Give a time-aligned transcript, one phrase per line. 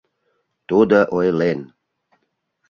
[0.69, 1.59] Тудо ойлен: